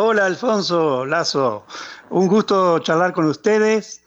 [0.00, 1.66] Hola Alfonso Lazo,
[2.10, 4.04] un gusto charlar con ustedes,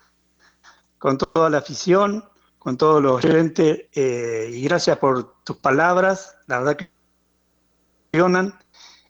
[0.97, 2.23] con toda la afición,
[2.59, 6.89] con todos los oyentes eh, y gracias por tus palabras, la verdad que
[8.09, 8.57] funcionan.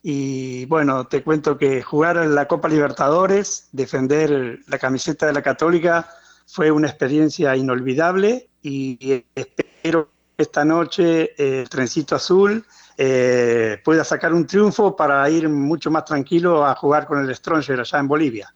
[0.02, 5.42] Y bueno, te cuento que jugar en la Copa Libertadores, defender la camiseta de la
[5.42, 6.10] Católica,
[6.48, 12.66] fue una experiencia inolvidable y espero esta noche el trencito azul
[13.04, 17.80] eh, pueda sacar un triunfo para ir mucho más tranquilo a jugar con el Stronger
[17.80, 18.54] allá en Bolivia.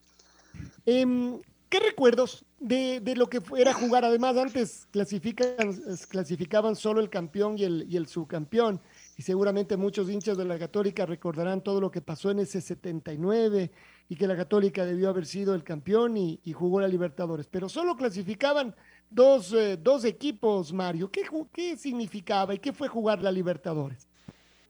[0.84, 4.04] Em, ¿Qué recuerdos de, lo que era jugar?
[4.04, 7.64] Además, antes clasificaban solo el campeón y
[7.96, 8.80] el, subcampeón.
[9.16, 13.72] Y seguramente muchos hinchas de la Católica recordarán todo lo que pasó en ese 79
[14.08, 17.48] y que la Católica debió haber sido el campeón y, jugó la Libertadores.
[17.50, 18.76] Pero solo clasificaban
[19.10, 21.10] dos, eh, equipos, Mario.
[21.10, 21.22] ¿Qué,
[21.52, 24.05] ¿Qué significaba y qué fue jugar la Libertadores?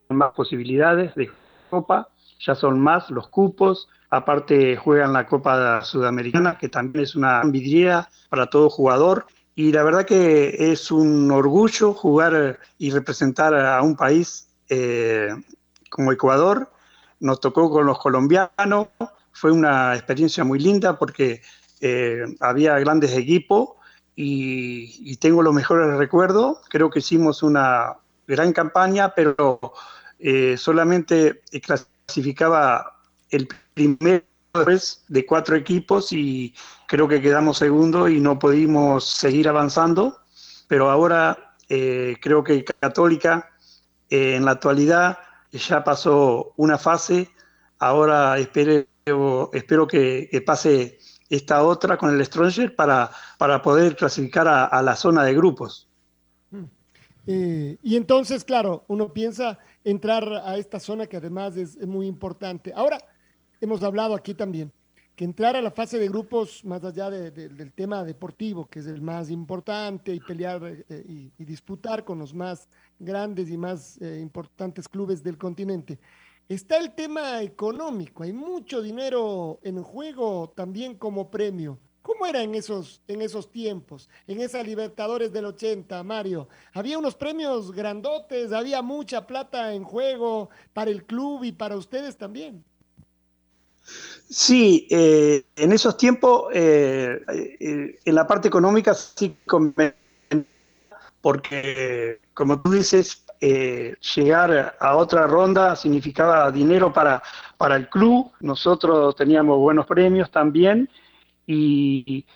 [0.08, 1.30] Más posibilidades de
[1.70, 7.42] Copa, ya son más los cupos, aparte juegan la Copa Sudamericana, que también es una
[7.44, 13.80] vidriera para todo jugador, y la verdad que es un orgullo jugar y representar a
[13.82, 15.28] un país eh,
[15.88, 16.70] como Ecuador.
[17.20, 18.88] Nos tocó con los colombianos,
[19.32, 21.40] fue una experiencia muy linda porque
[21.80, 23.70] eh, había grandes equipos
[24.14, 26.58] y tengo los mejores recuerdos.
[26.68, 27.96] Creo que hicimos una
[28.26, 29.58] gran campaña, pero
[30.18, 33.00] eh, solamente clasificaba
[33.30, 34.24] el primer
[35.08, 36.54] de cuatro equipos y
[36.86, 40.18] creo que quedamos segundo y no pudimos seguir avanzando,
[40.66, 43.50] pero ahora eh, creo que Católica
[44.08, 45.18] eh, en la actualidad
[45.52, 47.28] ya pasó una fase,
[47.78, 54.82] ahora espero, espero que, pase esta otra con el Stronger para, para poder clasificar a,
[54.82, 55.88] la zona de grupos.
[56.50, 57.74] Mm.
[57.82, 62.72] y entonces, claro, uno piensa entrar a esta zona que además es, muy importante.
[62.74, 62.98] Ahora,
[63.60, 64.72] hemos hablado aquí también
[65.14, 69.00] que entrar a la fase de grupos, más allá del tema deportivo, que es el
[69.00, 74.88] más importante, y pelear eh, y, disputar con los más grandes y más eh, importantes
[74.88, 75.98] clubes del continente,
[76.48, 78.24] está el tema económico.
[78.24, 81.78] Hay mucho dinero en juego también como premio.
[82.06, 86.46] ¿Cómo era en esos, en esos tiempos, en esa Libertadores del 80, Mario?
[86.72, 92.16] Había unos premios grandotes, había mucha plata en juego para el club y para ustedes
[92.16, 92.62] también.
[94.30, 97.20] Sí, eh, en esos tiempos, eh,
[97.58, 99.36] eh, en la parte económica sí,
[101.20, 107.20] porque como tú dices, llegar a otra ronda significaba dinero para,
[107.58, 110.88] para el club, nosotros teníamos buenos premios también
[111.46, 112.26] y,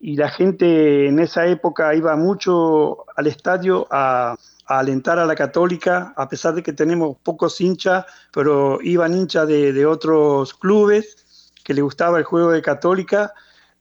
[0.00, 4.36] la gente en esa época iba mucho al estadio a,
[4.66, 9.86] alentar a la católica, a pesar de que tenemos pocos hinchas, pero iban hinchas de,
[9.86, 13.32] otros clubes que le gustaba el juego de católica.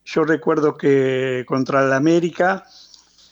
[0.06, 2.66] Yo recuerdo que contra el América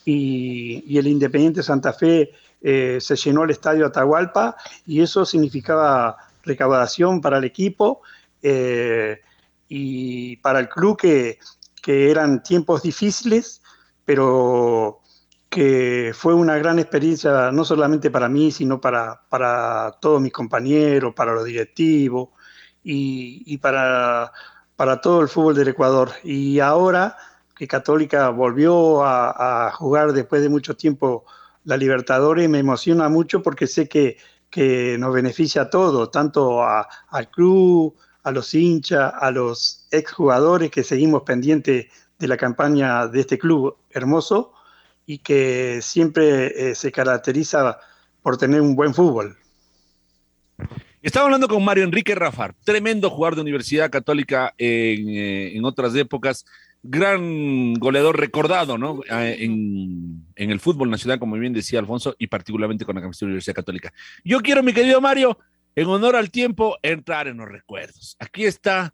[0.03, 4.55] y, el Independiente Santa Fe eh, se llenó el estadio Atahualpa
[4.85, 8.01] y eso significaba recaudación para el equipo.
[8.41, 9.21] Eh,
[9.75, 11.39] y para el club que,
[11.85, 13.63] eran tiempos difíciles,
[14.05, 15.01] pero
[15.49, 21.15] que fue una gran experiencia no solamente para mí, sino para, para todos mis compañeros,
[21.15, 22.29] para los directivos
[22.83, 24.31] y, para,
[24.75, 26.11] para, todo el fútbol del Ecuador.
[26.23, 27.17] Y ahora
[27.55, 31.25] que Católica volvió a, jugar después de mucho tiempo
[31.63, 34.17] la Libertadores, me emociona mucho porque sé que,
[34.51, 40.83] que nos beneficia a todos, tanto al club, a los hinchas, a los exjugadores que
[40.83, 41.87] seguimos pendientes
[42.17, 44.53] de la campaña de este club hermoso
[45.05, 47.77] y que siempre eh, se caracteriza
[48.21, 49.37] por tener un buen fútbol.
[51.01, 56.45] Estaba hablando con Mario Enrique Rafar, tremendo jugador de Universidad Católica en, eh, otras épocas,
[56.81, 59.01] gran goleador recordado, ¿no?
[59.09, 63.91] En, en, el fútbol nacional, como bien decía Alfonso, y particularmente con la Universidad Católica.
[64.23, 65.37] Yo quiero, mi querido Mario,
[65.75, 68.15] en honor al tiempo, entrar en los recuerdos.
[68.19, 68.93] Aquí está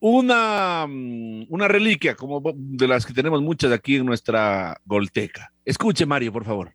[0.00, 5.52] una, mm, una reliquia, como de las que tenemos muchas aquí en nuestra Golteca.
[5.64, 6.72] Escuche, Mario, por favor.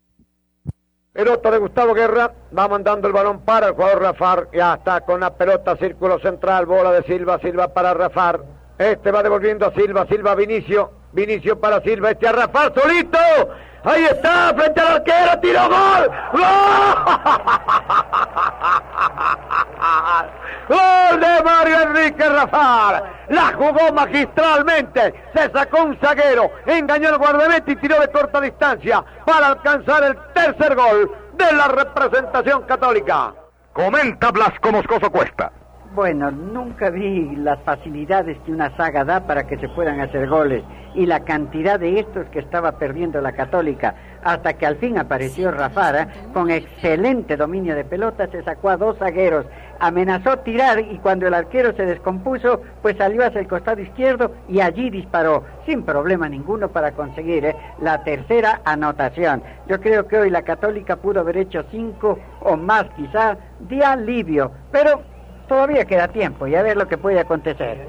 [1.12, 5.20] Pelota de Gustavo Guerra, va mandando el balón para el jugador Rafar, ya está con
[5.20, 8.42] la pelota, círculo central, bola de Silva, Silva para Rafar,
[8.78, 13.18] este va devolviendo a Silva, Silva Vinicio, Vinicio para Silva, este a Rafar solito,
[13.84, 16.10] ahí está, frente al arquero, tiro gol,
[20.68, 27.70] gol de Mario Enrique Rafar, la jugó magistralmente, se sacó un zaguero, engañó al guardameta
[27.70, 33.34] y tiró de corta distancia para alcanzar el tercer gol de la representación católica.
[33.72, 35.50] Comenta Blasco Moscoso Cuesta.
[35.94, 40.64] Bueno, nunca vi las facilidades que una saga da para que se puedan hacer goles
[40.92, 43.94] y la cantidad de estos que estaba perdiendo la Católica,
[44.24, 48.98] hasta que al fin apareció Rafara con excelente dominio de pelota, se sacó a dos
[48.98, 49.46] zagueros,
[49.78, 54.60] amenazó tirar y cuando el arquero se descompuso, pues salió hacia el costado izquierdo y
[54.60, 59.44] allí disparó, sin problema ninguno para conseguir eh, la tercera anotación.
[59.68, 64.50] Yo creo que hoy la Católica pudo haber hecho cinco o más quizá de alivio,
[64.72, 65.13] pero
[65.48, 67.88] todavía queda tiempo y a ver lo que puede acontecer.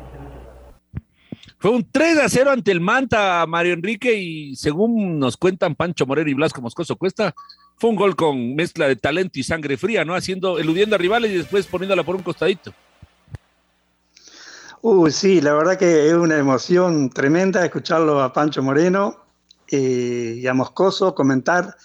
[1.58, 6.06] Fue un 3 a 0 ante el Manta, Mario Enrique, y según nos cuentan Pancho
[6.06, 7.34] Moreno y Blasco Moscoso Cuesta,
[7.78, 10.16] fue un gol con mezcla de talento y sangre fría, ¿no?
[10.16, 12.74] Haciendo, eludiendo a rivales y después poniéndola por un costadito.
[14.82, 19.18] Uy, sí, la verdad que es una emoción tremenda escucharlo a Pancho Moreno
[19.68, 21.76] eh, y a Moscoso comentar.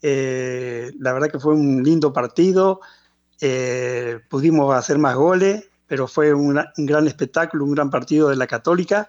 [0.00, 2.80] Eh, la verdad que fue un lindo partido.
[3.40, 8.46] Eh, pudimos hacer más goles, pero fue un gran espectáculo, un gran partido de la
[8.46, 9.08] Católica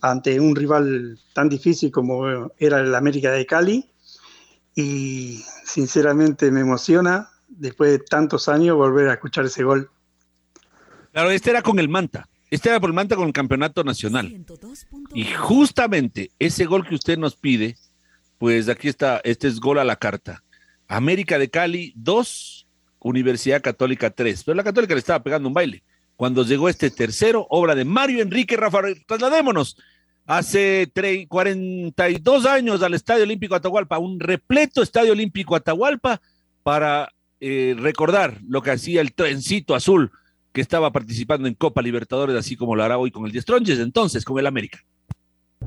[0.00, 3.90] ante un rival tan difícil como era el América de Cali.
[4.74, 9.90] Y sinceramente me emociona después de tantos años volver a escuchar ese gol.
[11.12, 12.28] Claro, este era con el Manta.
[12.50, 14.44] Este era por el Manta con el campeonato nacional.
[15.12, 17.76] Y justamente ese gol que usted nos pide,
[18.38, 20.44] pues aquí está, este es gol a la carta.
[20.86, 22.67] América de Cali 2,
[23.00, 24.44] Universidad Católica 3.
[24.44, 25.82] Pero la Católica le estaba pegando un baile.
[26.16, 29.76] Cuando llegó este tercero, obra de Mario Enrique Rafael, trasladémonos
[30.26, 30.92] hace
[31.28, 36.20] 42 años al Estadio Olímpico Atahualpa, un repleto Estadio Olímpico Atahualpa
[36.62, 37.08] para
[37.40, 40.10] eh, recordar lo que hacía el trencito azul
[40.52, 44.24] que estaba participando en Copa Libertadores, así como lo hará hoy con el Diestronches, entonces
[44.24, 44.84] con el América.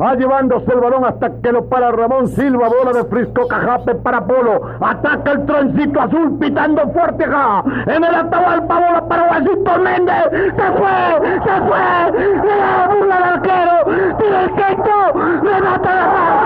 [0.01, 4.25] Va llevándose el balón hasta que lo para Ramón Silva, bola de Frisco Cajape para
[4.25, 4.61] Polo.
[4.81, 7.63] Ataca el trencito azul pitando fuerte ja.
[7.85, 10.23] En el Atahualpa, bola para Washington Méndez.
[10.31, 11.79] Se fue, se fue.
[12.17, 14.17] Le da burla al arquero.
[14.17, 15.13] Tira el quinto.
[15.43, 16.41] Remata la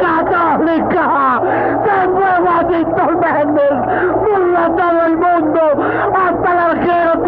[0.00, 1.04] Católica.
[1.84, 3.76] Se fue Washington Méndez.
[4.22, 5.60] Burla todo el mundo.
[6.14, 7.26] Hasta el arquero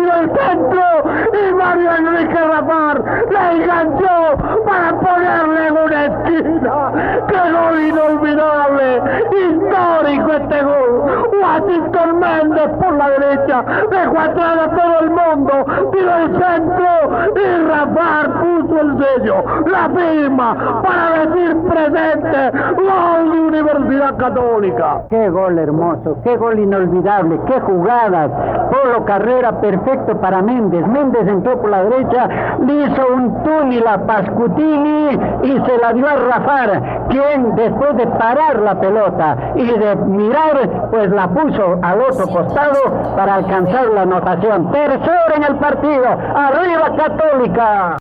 [13.28, 13.64] derecha.
[13.90, 15.90] Dejó atrás a todo el mundo.
[15.92, 17.32] Tiró el centro.
[17.36, 18.38] Y Rafar
[18.80, 19.44] el sello.
[19.66, 22.58] La firma para decir presente.
[22.76, 25.03] Gol de Universidad Católica.
[25.10, 26.19] Qué gol hermoso.
[26.24, 27.41] Qué gol inolvidable.
[27.46, 28.31] Qué jugadas.
[28.70, 30.86] Polo Carrera perfecto para Méndez.
[30.86, 32.29] Méndez entró por la derecha,
[32.64, 35.10] le hizo un túnel a Pascutini
[35.43, 40.88] y se la dio a Rafar, quien después de parar la pelota y de mirar,
[40.91, 42.81] pues la puso al otro costado
[43.17, 44.70] para alcanzar la anotación.
[44.72, 47.98] Tercero en el partido, arriba Católica.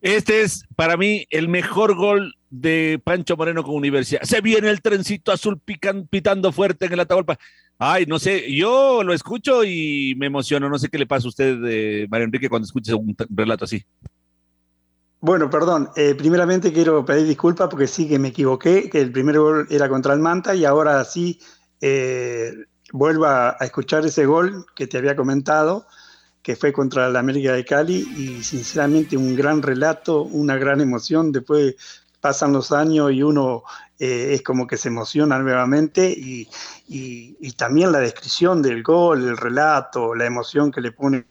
[0.00, 4.22] Este es para mí el mejor gol de Pancho Moreno con Universidad.
[4.22, 7.38] Se viene el trencito azul pican, pitando fuerte en el Atahualpa.
[7.78, 10.68] Ay, no sé, yo lo escucho y me emociono.
[10.68, 13.84] No sé qué le pasa a usted, eh, Mario Enrique, cuando escucha un relato así.
[15.20, 15.90] Bueno, perdón.
[15.96, 19.88] Eh, primeramente quiero pedir disculpas porque sí que me equivoqué, que el primer gol era
[19.88, 21.40] contra el Manta y ahora sí
[21.80, 22.52] eh,
[22.92, 25.86] vuelvo a, a, escuchar ese gol que te había comentado,
[26.42, 31.32] que fue contra la América de Cali y sinceramente un gran relato, una gran emoción.
[31.32, 31.76] Después
[32.20, 33.62] pasan los años y uno
[33.98, 36.48] eh, es como que se emociona nuevamente y,
[36.88, 41.24] y, y, también la descripción del gol, el relato, la emoción que le pone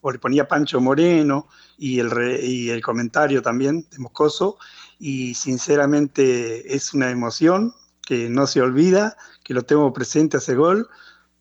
[0.00, 4.58] o le ponía Pancho Moreno y el, re, y el comentario también de Moscoso
[4.98, 10.88] y sinceramente es una emoción que no se olvida, que lo tengo presente ese gol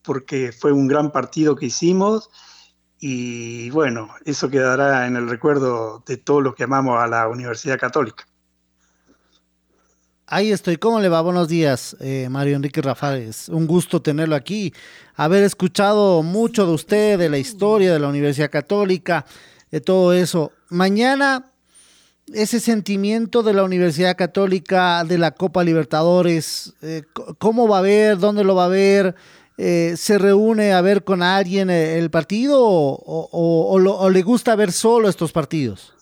[0.01, 2.30] porque fue un gran partido que hicimos
[3.00, 7.79] y bueno, eso quedará en el recuerdo de todos los que amamos a la Universidad
[7.79, 8.25] Católica.
[10.32, 10.77] Ahí estoy.
[10.77, 11.22] ¿Cómo le va?
[11.22, 13.34] Buenos días, eh, Mario Enrique Rafael.
[13.48, 14.72] Un gusto tenerlo aquí.
[15.15, 19.25] Haber escuchado mucho de usted, de la historia de la Universidad Católica,
[19.72, 20.51] de todo eso.
[20.70, 21.51] Mañana,
[22.32, 27.01] ese sentimiento de la Universidad Católica, de la Copa Libertadores, eh,
[27.39, 28.20] ¿cómo va a ver?
[28.20, 29.15] ¿Dónde lo va a ver?
[29.62, 35.34] Eh, ¿Se reúne a ver con alguien el partido o, le gusta ver solo estos
[35.34, 35.94] partidos?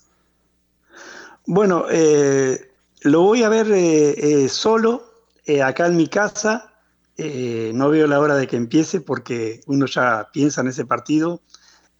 [1.45, 2.67] Bueno, eh
[3.01, 5.03] lo voy a ver eh, eh, solo,
[5.45, 6.73] eh, acá en mi casa.
[7.17, 11.41] no veo la hora de que empiece porque uno ya piensa en ese partido.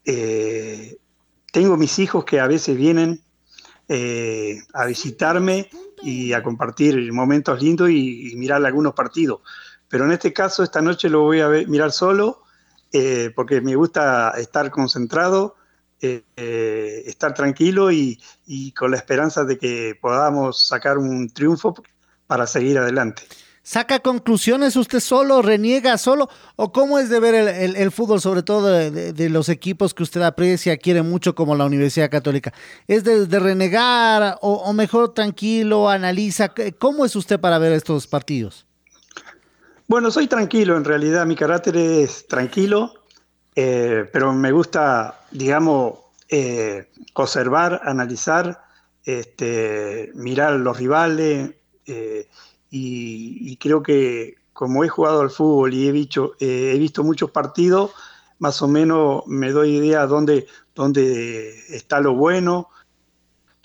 [0.03, 3.21] tengo mis hijos que a veces vienen
[4.73, 5.69] a visitarme
[6.03, 9.41] y a compartir momentos lindos y, mirar algunos partidos.
[9.89, 12.43] Pero en este caso, esta noche lo voy a mirar solo
[13.35, 15.55] porque me gusta estar concentrado
[15.99, 18.19] eh, eh, estar tranquilo y,
[18.77, 21.73] con la esperanza de que podamos sacar un triunfo
[22.27, 23.23] para seguir adelante.
[23.63, 26.29] ¿Saca conclusiones usted solo, reniega solo?
[26.55, 30.77] ¿O cómo es de ver el, fútbol, sobre todo de, los equipos que usted aprecia,
[30.77, 32.53] quiere mucho como la Universidad Católica?
[32.87, 36.53] ¿Es de, renegar o, mejor tranquilo, analiza?
[36.77, 38.66] ¿Cómo es usted para ver estos partidos?
[39.89, 42.91] Bueno, soy tranquilo, en realidad mi carácter es tranquilo,
[43.55, 48.65] eh, pero me gusta, digamos, eh, conservar, analizar,
[49.05, 52.27] este, mirar los rivales eh,
[52.69, 57.91] y, creo que como he jugado al fútbol y he visto, he visto muchos partidos,
[58.39, 62.67] más o menos me doy idea dónde, dónde está lo bueno,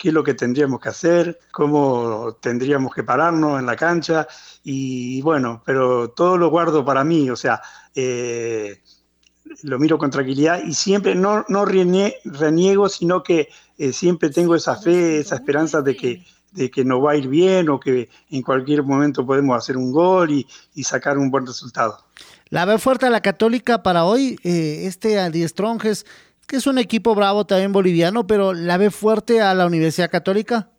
[0.03, 4.27] qué es lo que tendríamos que hacer, cómo tendríamos que pararnos en la cancha
[4.61, 7.61] y bueno, pero todo lo guardo para mí, o sea,
[9.61, 14.75] lo miro con tranquilidad y siempre no, no reniego, sino que eh, siempre tengo esa
[14.75, 18.41] fe, esa esperanza de que, de que nos va a ir bien o que en
[18.41, 21.97] cualquier momento podemos hacer un gol y, sacar un buen resultado.
[22.49, 26.05] La ve fuerte a la Católica para hoy, eh, este Adiestronjes,
[26.47, 30.69] que es un equipo bravo también boliviano, pero la ve fuerte a la Universidad Católica.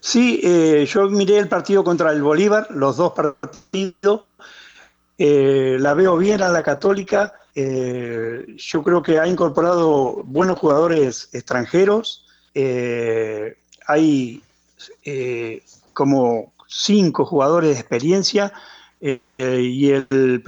[0.00, 4.22] Sí, eh, yo miré el partido contra el Bolívar, los dos partidos,
[5.16, 7.34] eh, la veo bien a la Católica.
[7.54, 12.24] Eh, yo creo que ha incorporado buenos jugadores extranjeros.
[13.86, 14.42] Hay
[15.92, 18.52] como cinco jugadores de experiencia
[19.38, 20.42] y, el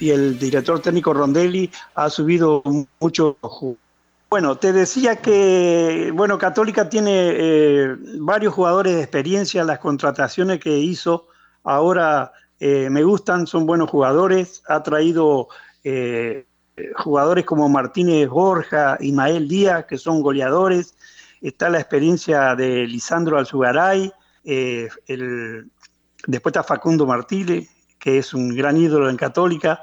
[0.00, 2.62] y el director técnico Rondelli ha subido
[3.00, 3.36] mucho.
[4.30, 9.64] Bueno, te decía que bueno Católica tiene varios jugadores de experiencia.
[9.64, 11.26] Las contrataciones que hizo
[11.64, 15.48] ahora eh, me gustan, son buenos jugadores, ha traído
[15.82, 16.46] eh,
[16.96, 20.94] jugadores como Martínez Borja, Ismael Díaz, que son goleadores,
[21.40, 24.12] está la experiencia de Lisandro Alzugaray,
[24.44, 24.88] eh,
[26.26, 27.68] después está Facundo Martínez,
[28.04, 29.82] que es un gran ídolo en Católica,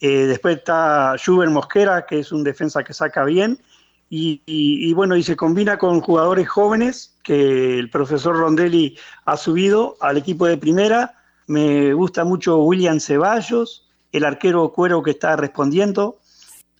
[0.00, 3.60] después está Schubert Mosquera, que es un defensa que saca bien,
[4.08, 8.96] y, bueno, y se combina con jugadores jóvenes que el profesor Rondelli
[9.26, 11.14] ha subido al equipo de primera.
[11.46, 16.20] Me gusta mucho William Ceballos, el arquero cuero que está respondiendo.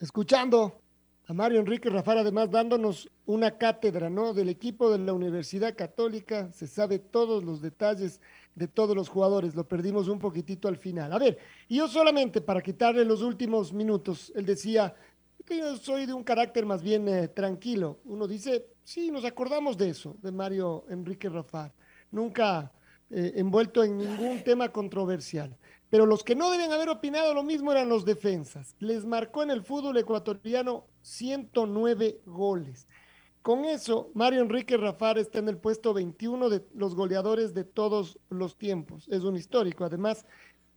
[0.01, 0.81] Escuchando
[1.29, 4.33] a Mario Enrique Rafar, además dándonos una cátedra, ¿no?
[4.33, 8.19] Del equipo de la Universidad Católica, se sabe todos los detalles
[8.55, 11.13] de todos los jugadores, lo perdimos un poquitito al final.
[11.13, 14.95] A ver, y yo solamente para quitarle los últimos minutos, él decía
[15.45, 17.99] que yo soy de un carácter más bien eh, tranquilo.
[18.05, 21.71] Uno dice, sí, nos acordamos de eso, de Mario Enrique Rafar.
[22.09, 22.71] Nunca
[23.11, 25.55] eh, envuelto en ningún tema controversial.
[25.89, 28.75] Pero los que no deben haber opinado lo mismo eran los defensas.
[28.79, 32.87] Les marcó en el fútbol ecuatoriano 109 goles.
[33.41, 38.19] Con eso, Mario Enrique Rafar está en el puesto 21 de los goleadores de todos
[38.29, 39.07] los tiempos.
[39.09, 39.85] Es un histórico.
[39.85, 40.25] Además,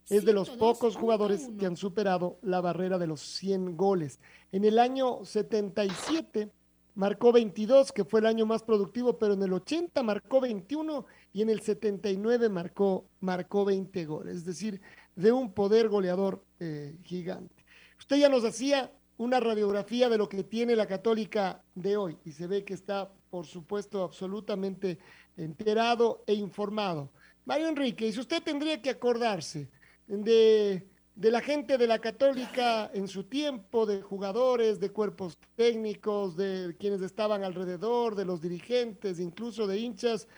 [0.08, 4.20] es de los pocos jugadores que han superado la barrera de los 100 goles.
[4.50, 6.50] En el año 77
[6.94, 11.42] marcó 22, que fue el año más productivo, pero en el 80 marcó 21 y
[11.42, 14.80] en el 79 marcó, marcó 20 goles, es decir,
[15.16, 17.64] de un poder goleador eh, gigante.
[17.98, 22.32] Usted ya nos hacía una radiografía de lo que tiene la católica de hoy y
[22.32, 24.98] se ve que está, por supuesto, absolutamente
[25.36, 27.10] enterado e informado.
[27.44, 29.68] Mario Enrique, si usted tendría que acordarse
[30.06, 36.36] de, de la gente de la católica en su tiempo, de jugadores, de cuerpos técnicos,
[36.36, 40.28] de quienes estaban alrededor, de los dirigentes, incluso de hinchas,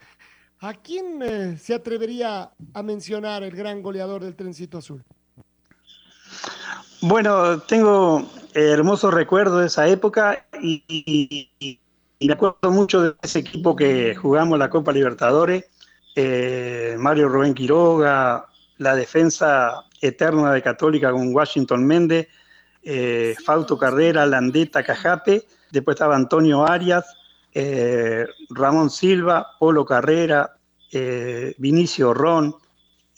[0.65, 5.05] ¿A quién eh, se atrevería a mencionar el gran goleador del trencito azul?
[7.03, 11.51] Bueno, tengo hermosos recuerdos de esa época y,
[12.19, 15.67] me acuerdo mucho de ese equipo que jugamos la Copa Libertadores,
[16.17, 18.47] eh, Mario Rubén Quiroga,
[18.79, 22.29] la defensa eterna de Católica con Washington Méndez,
[22.83, 27.05] eh, Fausto Carrera, Landeta Cajape, después estaba Antonio Arias,
[27.55, 30.57] eh, Ramón Silva, Polo Carrera,
[30.93, 32.55] eh, Vinicio Ron,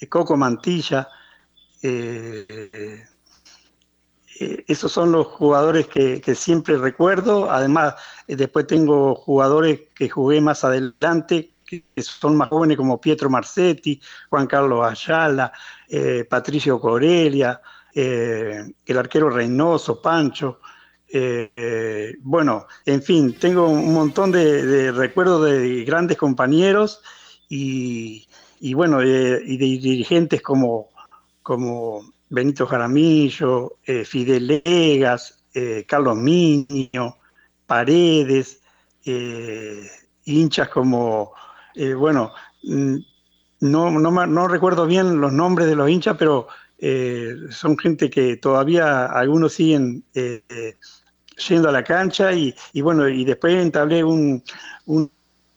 [0.09, 1.09] Coco Mantilla.
[4.69, 7.50] esos son los jugadores que, siempre recuerdo.
[7.50, 7.95] Además,
[8.28, 14.00] después tengo jugadores que jugué más adelante, que son más jóvenes como Pietro Marcetti,
[14.31, 15.52] Juan Carlos Ayala,
[15.88, 17.61] eh, Patricio Corelia,
[17.95, 20.61] eh, el arquero Reynoso, Pancho.
[21.18, 27.00] Eh, bueno, en fin, tengo un montón de, recuerdos de grandes compañeros
[27.49, 28.26] y,
[28.61, 29.06] y bueno, y
[29.56, 30.88] de dirigentes como,
[31.42, 35.42] como Benito Jaramillo, Fidel Legas,
[35.87, 37.16] Carlos Miño,
[37.66, 38.61] Paredes,
[40.25, 41.32] hinchas como
[41.76, 42.32] eh, bueno,
[42.62, 42.96] mm,
[43.61, 48.38] no, no, no, recuerdo bien los nombres de los hinchas, pero eh, son gente que
[48.38, 50.42] todavía algunos siguen eh,
[51.37, 54.43] yendo a la cancha y, y, bueno, y después entablé un,
[54.87, 55.11] un,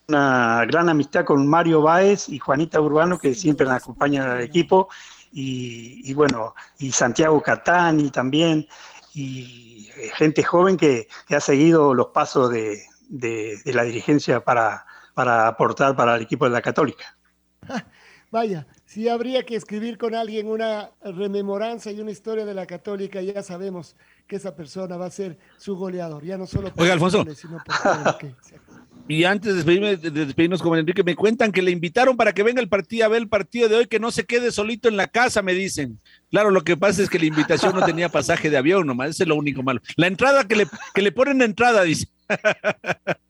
[0.08, 4.90] una gran amistad con Mario Báez y Juanita Urbano, que siempre nos acompañan al equipo,
[5.32, 8.68] y, y bueno, y Santiago Catani también,
[9.14, 14.86] y gente joven que, que ha seguido los pasos de, de, de la dirigencia para
[15.20, 17.18] para aportar para el equipo de la Católica.
[18.32, 23.22] Vaya, si habría que escribir con alguien una rememoranza y una historia de la Católica,
[23.22, 26.94] ya sabemos que esa persona va a ser su goleador, ya no solo por Oiga,
[26.94, 27.20] Alfonso.
[27.20, 28.34] goles, sino por que...
[29.08, 32.42] Y antes de, despedirme, de despedirnos con Enrique, me cuentan que le invitaron para que
[32.42, 34.98] venga el partido a ver el partido de hoy, que no se quede solito en
[34.98, 36.00] la casa, me dicen.
[36.32, 39.24] Claro, lo que pasa es que la invitación no tenía pasaje de avión nomás, ese
[39.24, 39.82] es lo único malo.
[39.98, 42.08] La entrada que le, que le ponen entrada, dice.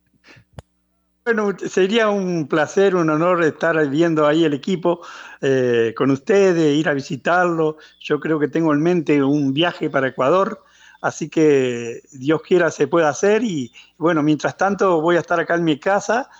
[1.31, 5.01] Bueno, sería un placer, un honor estar viendo ahí el equipo
[5.41, 7.77] eh, con ustedes, ir a visitarlo.
[7.99, 10.63] Yo creo que tengo en mente un viaje para Ecuador,
[11.01, 15.53] así que Dios quiera se pueda hacer y bueno, mientras tanto voy a estar acá
[15.53, 16.31] en mi casa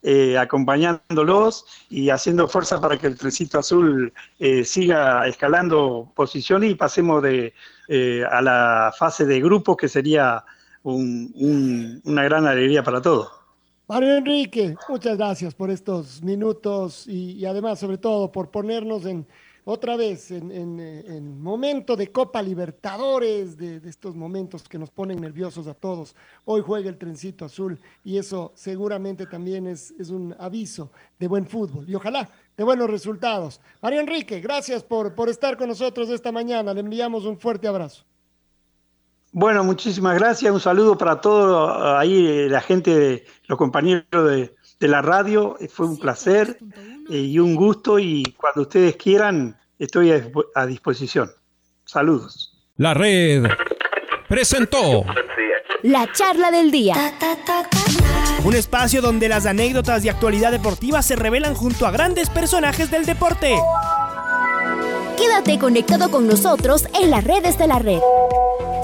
[0.00, 6.76] eh, acompañándolos y haciendo fuerza para que el trencito azul eh, siga escalando posiciones y
[6.76, 7.52] pasemos de,
[7.88, 10.44] eh, a la fase de grupos que sería
[10.84, 13.35] un, un, una gran alegría para todos.
[13.88, 19.24] Mario Enrique, muchas gracias por estos minutos y, además, sobre todo, por ponernos en
[19.62, 25.20] otra vez en, en, en momento de Copa Libertadores, de, estos momentos que nos ponen
[25.20, 26.16] nerviosos a todos.
[26.46, 31.88] Hoy juega el trencito azul y eso seguramente también es, un aviso de buen fútbol
[31.88, 33.60] y ojalá de buenos resultados.
[33.80, 36.74] Mario Enrique, gracias por estar con nosotros esta mañana.
[36.74, 38.04] Le enviamos un fuerte abrazo.
[39.38, 40.50] Bueno, muchísimas gracias.
[40.50, 45.58] Un saludo para todo ahí, la gente, de, los compañeros de, de la radio.
[45.68, 46.56] Fue un placer
[47.10, 51.30] eh, y un gusto y cuando ustedes quieran estoy a, a disposición.
[51.84, 52.66] Saludos.
[52.78, 53.44] La red
[54.26, 55.04] presentó
[55.82, 56.94] La charla del día.
[58.42, 63.04] Un espacio donde las anécdotas de actualidad deportiva se revelan junto a grandes personajes del
[63.04, 63.54] deporte.
[65.18, 68.00] Quédate conectado con nosotros en las redes de la red.